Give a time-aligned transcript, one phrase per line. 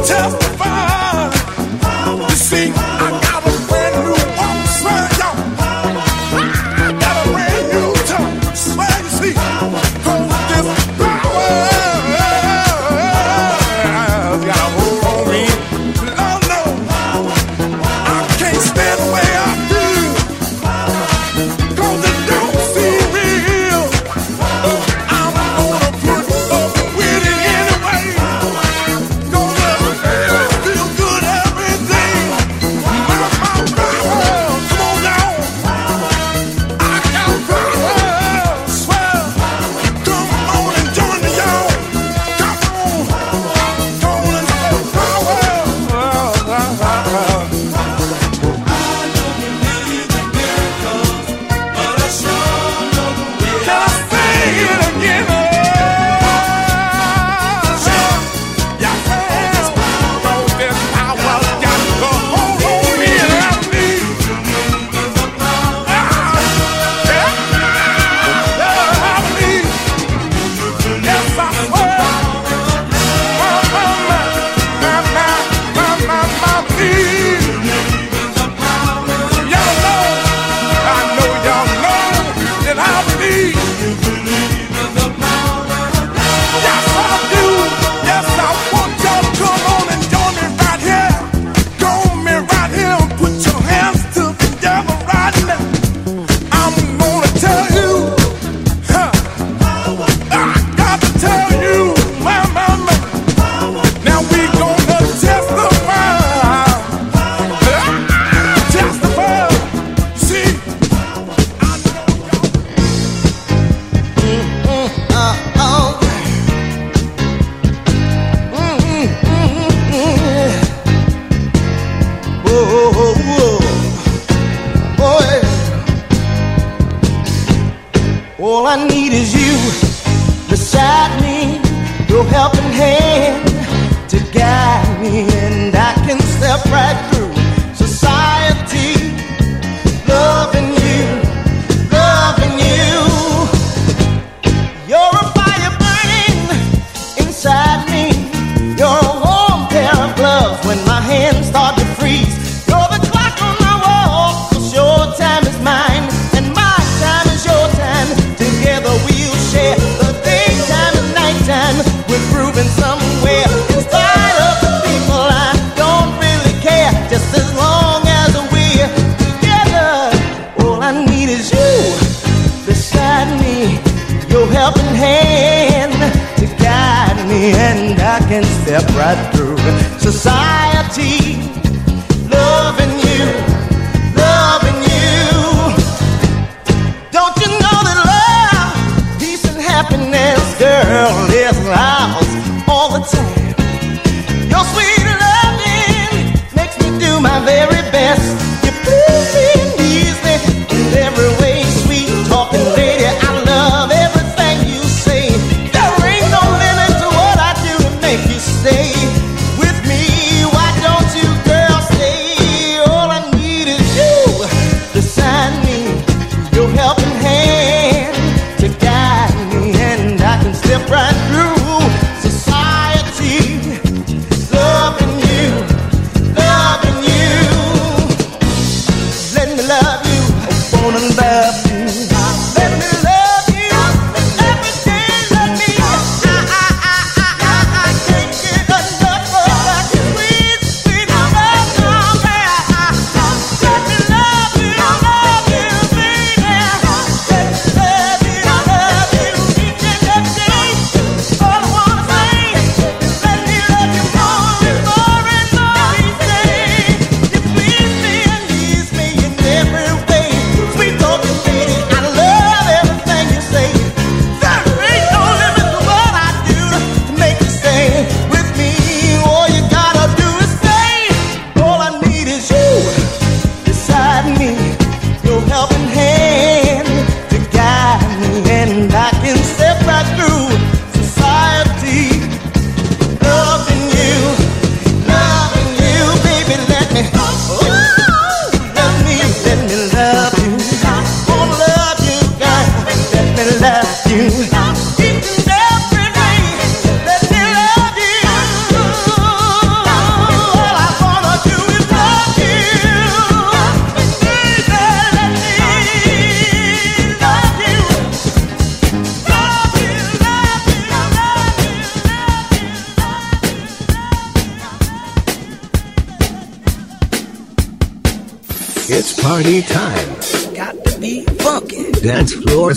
[0.00, 1.01] testify.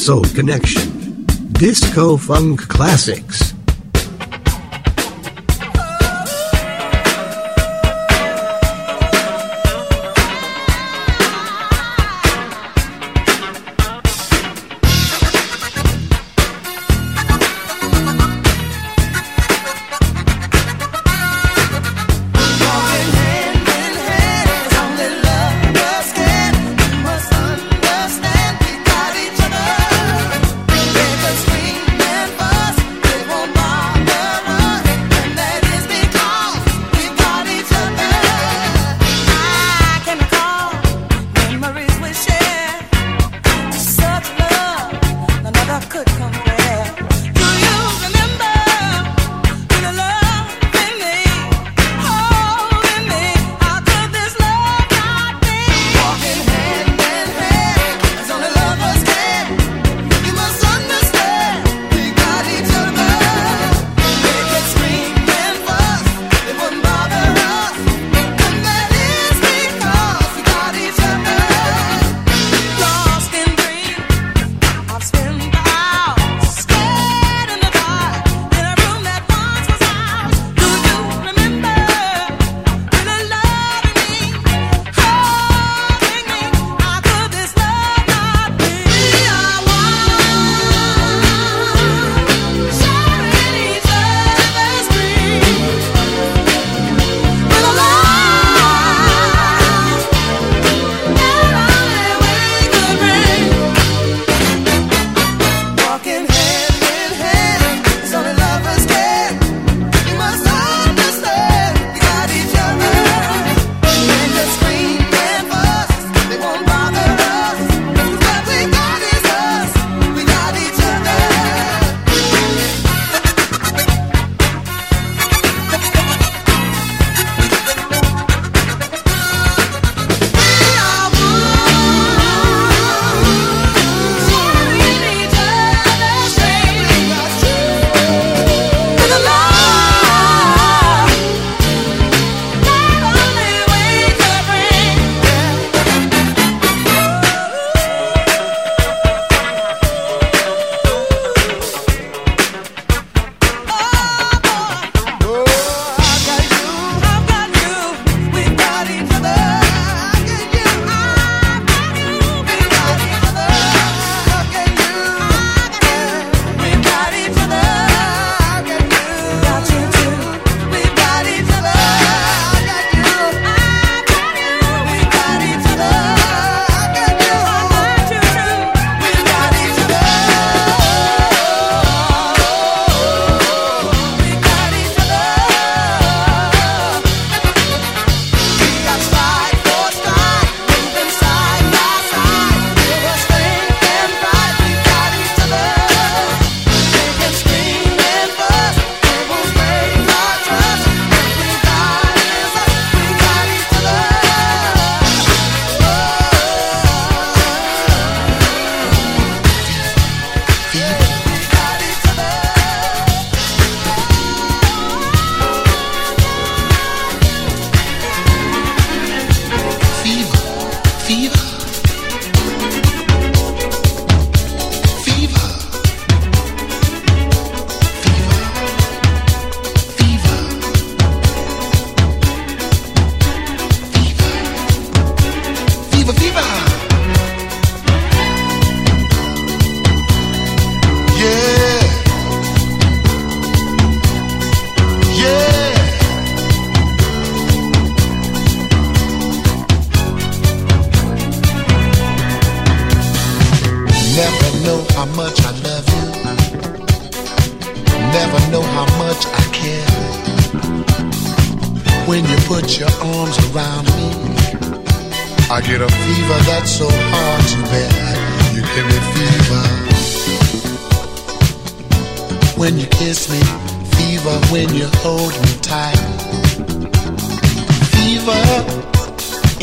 [0.05, 1.25] Soul Connection.
[1.53, 3.44] Disco Funk Classics.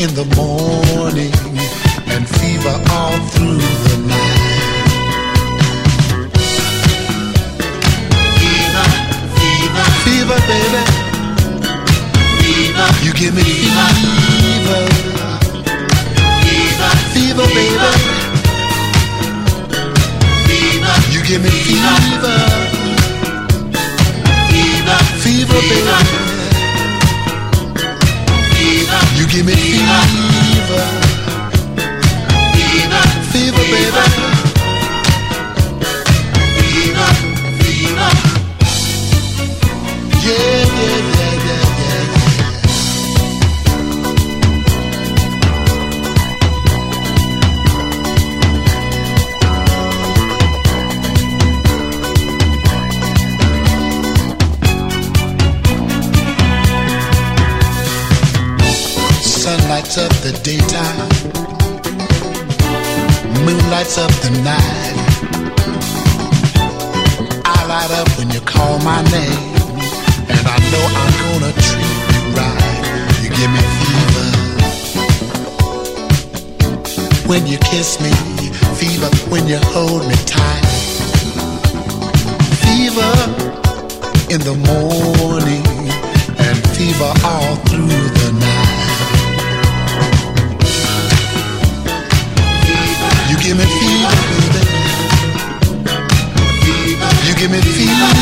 [0.03, 1.32] In the morning
[77.33, 78.11] when you kiss me,
[78.77, 80.65] fever when you hold me tight,
[82.61, 83.13] fever
[84.29, 85.65] in the morning,
[86.37, 88.81] and fever all through the night.
[93.29, 94.61] You give me fever, baby.
[97.25, 98.13] You give me fever.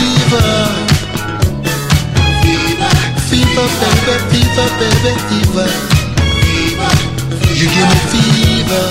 [3.27, 5.90] Fever, baby, fever, baby, fever.
[7.53, 8.85] You give me fever.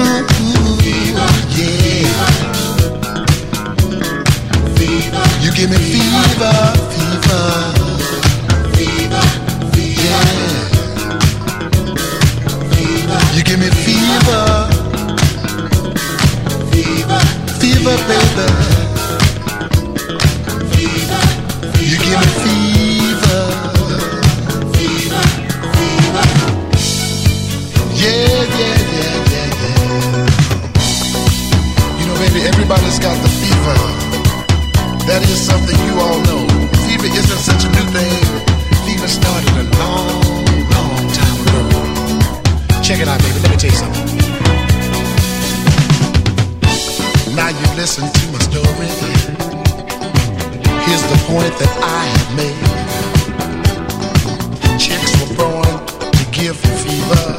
[0.00, 2.08] Fever, yeah.
[4.76, 6.56] Fever, you give me fever,
[6.90, 7.44] fever,
[8.72, 9.24] fever,
[9.62, 10.24] fever, yeah.
[12.72, 14.44] Fever, you give me fever,
[16.72, 17.20] fever,
[17.60, 18.69] fever, baby.
[35.22, 36.46] Is something you all know.
[36.86, 38.24] Fever isn't such a new thing.
[38.84, 40.22] Fever started a long,
[40.74, 41.62] long time ago.
[42.82, 43.38] Check it out, baby.
[43.40, 44.06] Let me tell you something.
[47.36, 48.88] Now you listen to my story.
[50.86, 52.58] Here's the point that I have made.
[54.80, 55.74] Chicks were born
[56.10, 57.36] to give fever,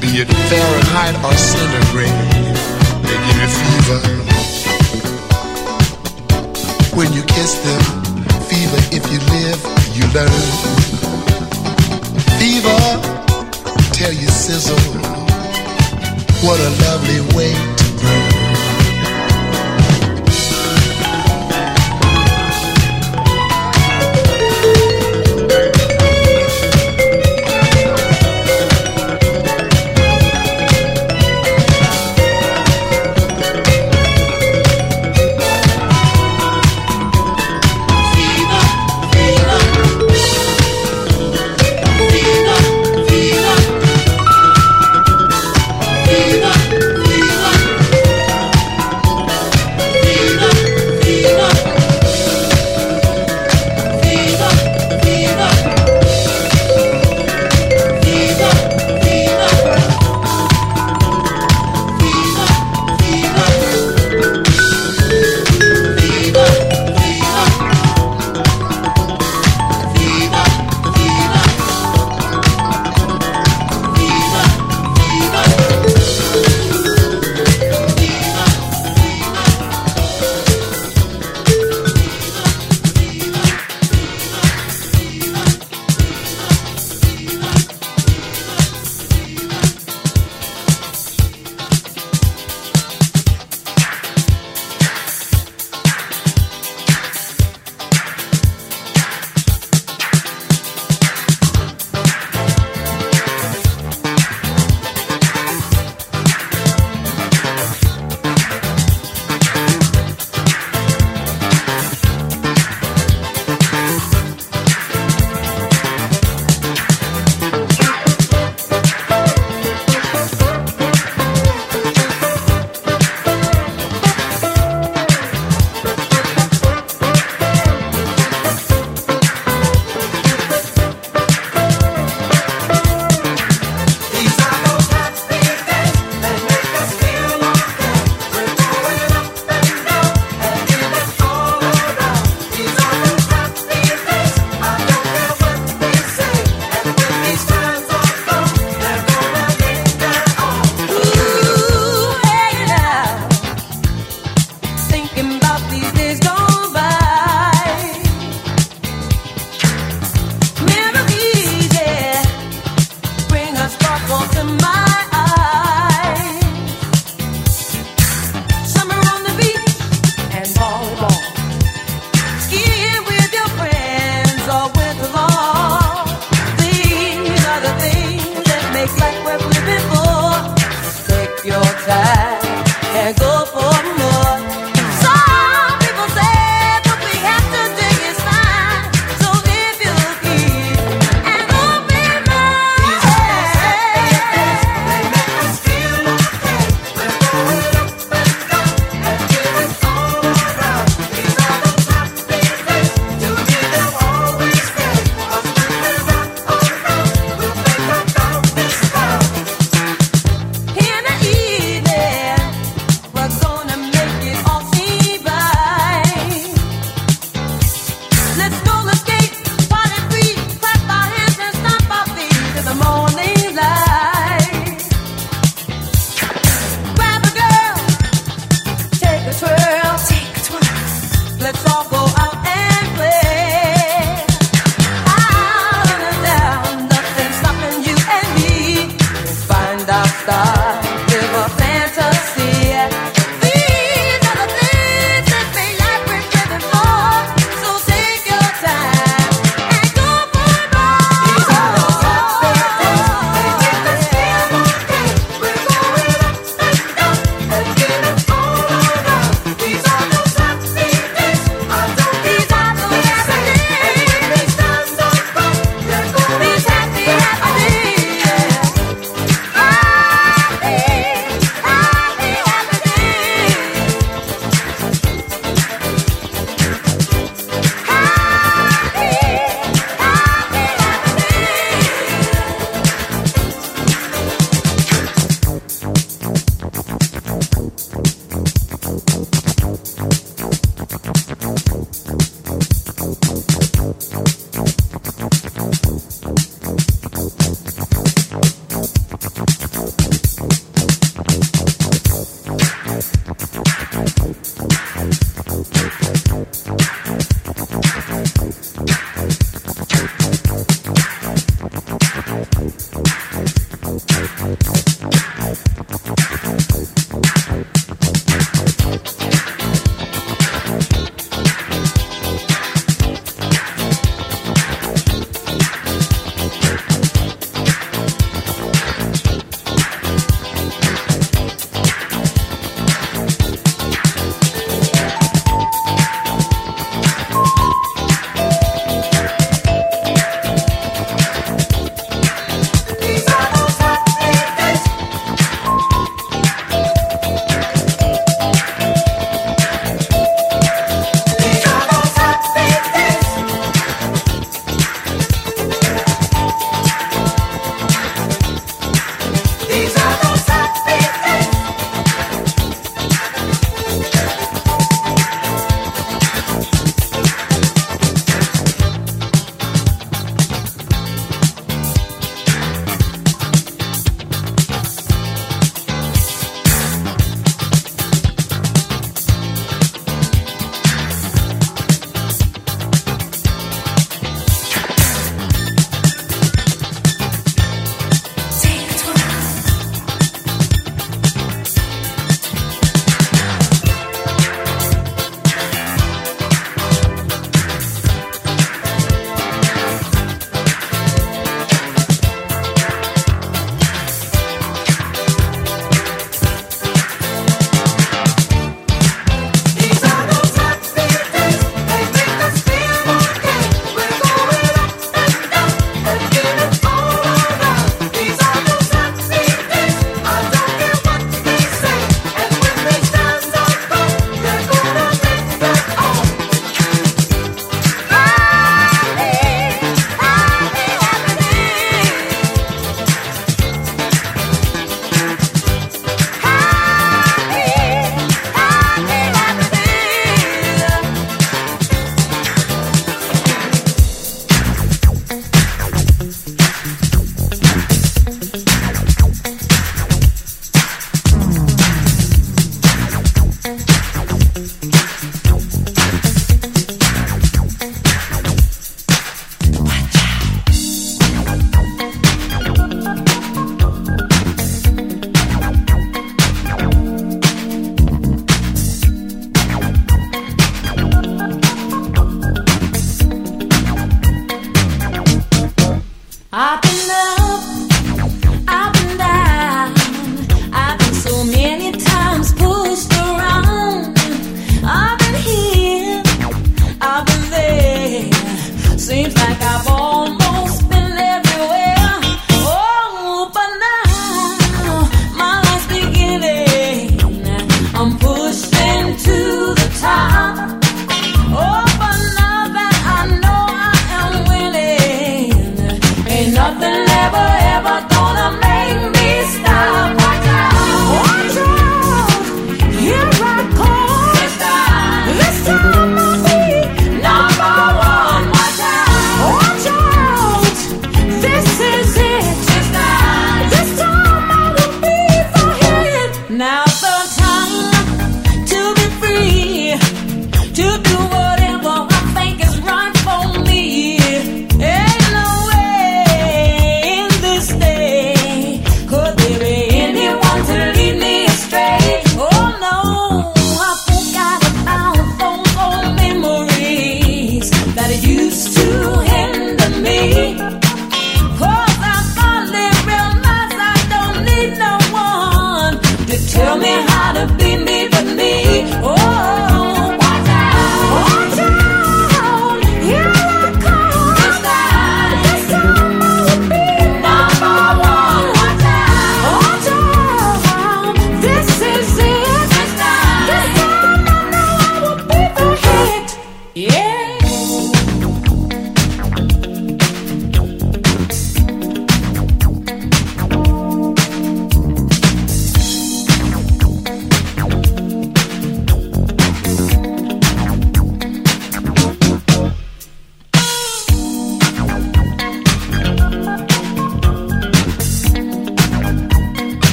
[0.00, 2.18] be it Fahrenheit or centigrade.
[3.04, 4.27] They give you fever.
[6.98, 7.80] When you kiss them,
[8.48, 8.76] fever.
[8.90, 9.62] If you live,
[9.94, 10.28] you learn.
[12.40, 12.76] Fever,
[13.92, 14.76] tell you sizzle.
[16.42, 18.37] What a lovely way to burn.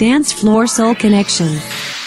[0.00, 1.46] Dance Floor Soul Connection.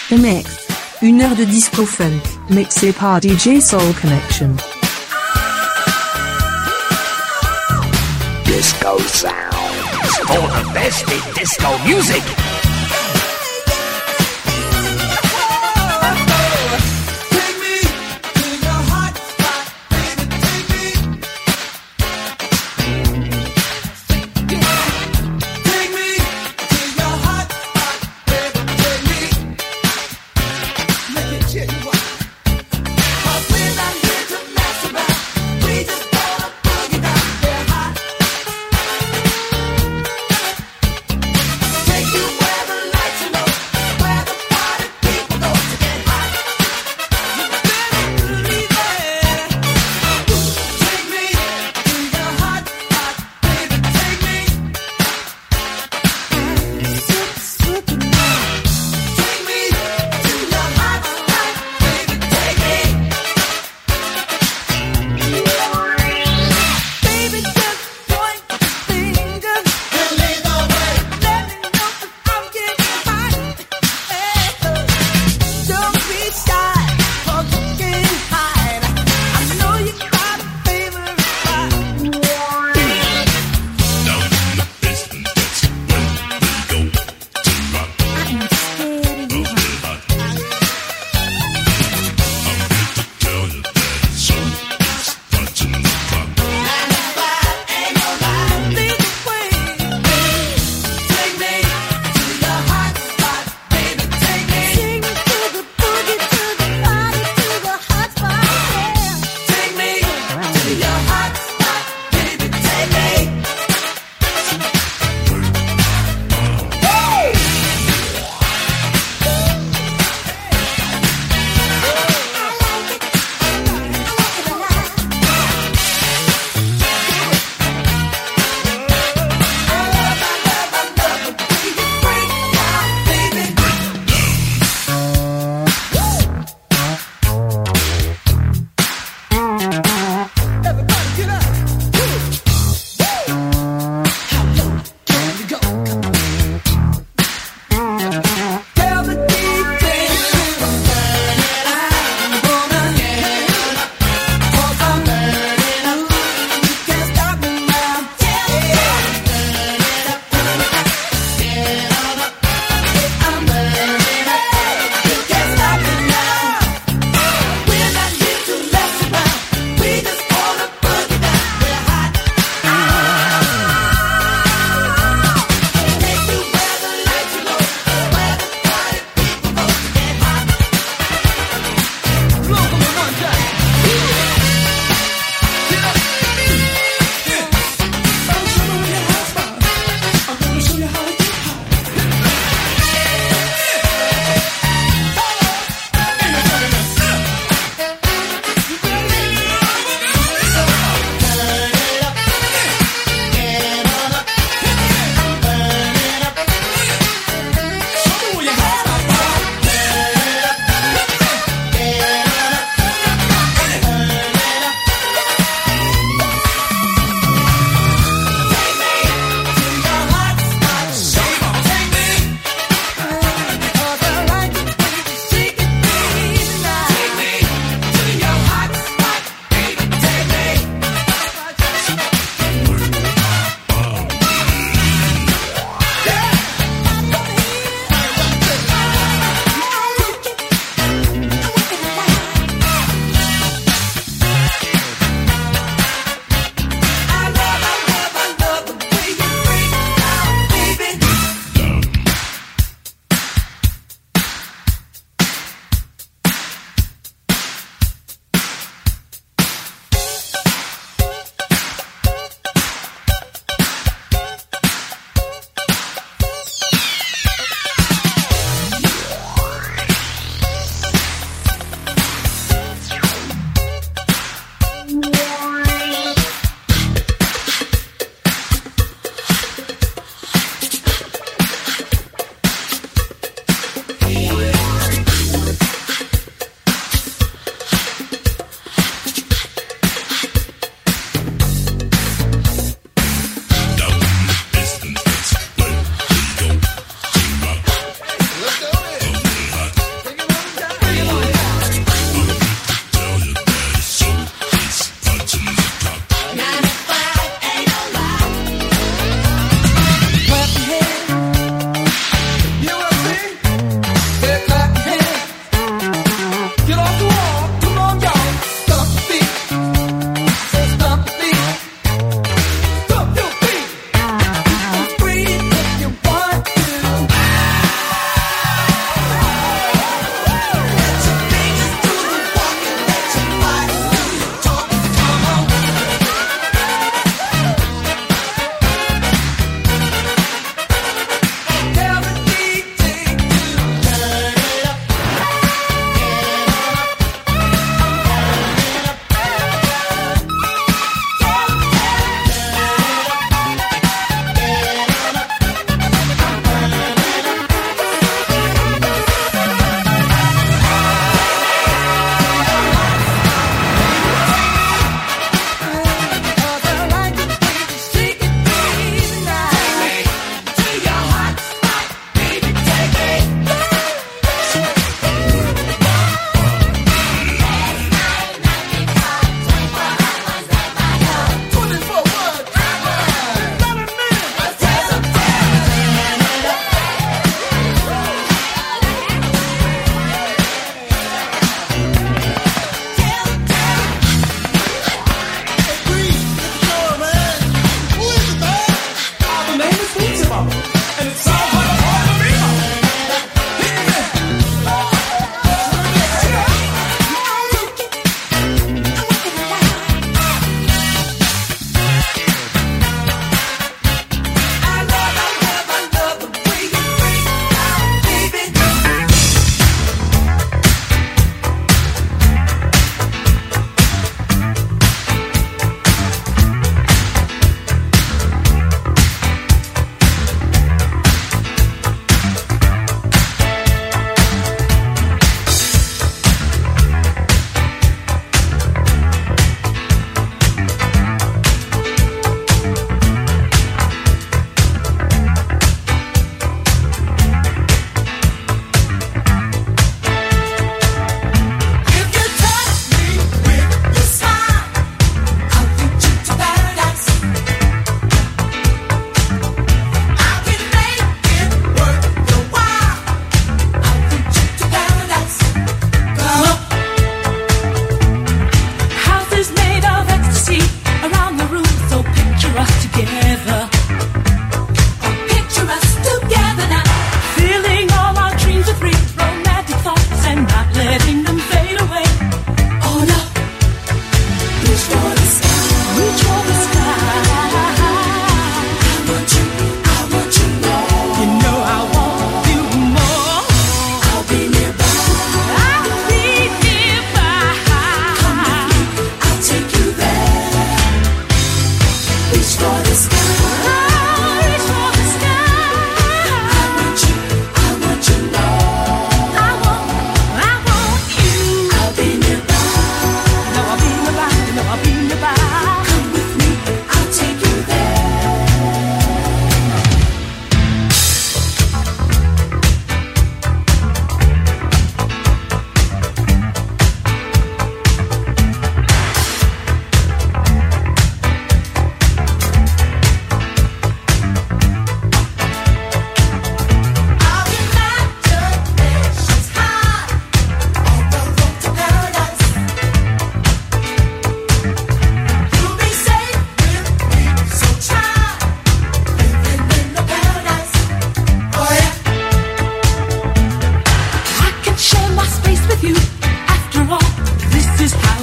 [0.08, 0.66] The Mix.
[1.00, 2.20] Une heure de disco funk,
[2.50, 4.56] mixée par DJ Soul Connection.
[8.44, 10.18] Disco sounds.
[10.26, 12.53] For the best in disco music.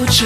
[0.02, 0.26] 不知